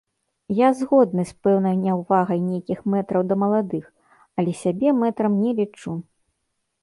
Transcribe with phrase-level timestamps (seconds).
[0.59, 3.85] Я згодны з пэўнай няўвагай нейкіх мэтраў да маладых,
[4.41, 5.91] але сябе мэтрам не лічу.